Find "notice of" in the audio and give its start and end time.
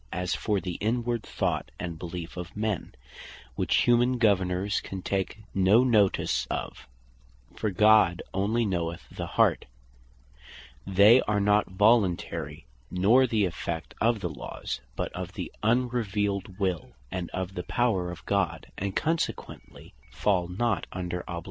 5.83-6.87